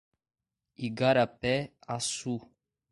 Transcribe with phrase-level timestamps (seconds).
[0.87, 2.35] Igarapé-Açu